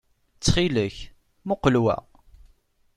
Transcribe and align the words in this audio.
Ttxil-k, 0.35 0.97
muqel 1.47 1.75
wa. 1.83 1.95